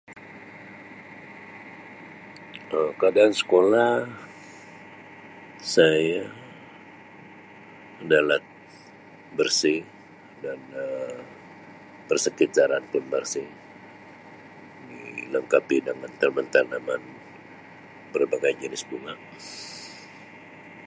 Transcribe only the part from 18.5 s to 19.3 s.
jenis bunga.